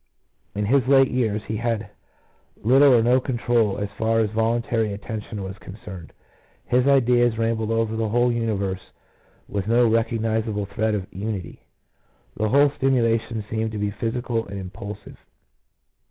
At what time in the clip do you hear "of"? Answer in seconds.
10.95-11.05